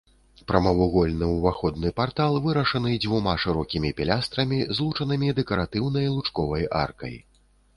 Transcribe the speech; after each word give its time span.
Прамавугольны 0.51 1.27
ўваходны 1.33 1.91
партал 1.99 2.39
вырашаны 2.47 2.95
дзвюма 3.05 3.35
шырокімі 3.43 3.93
пілястрамі, 4.01 4.59
злучанымі 4.79 5.27
дэкаратыўнай 5.41 6.07
лучковай 6.17 6.69
аркай. 6.83 7.15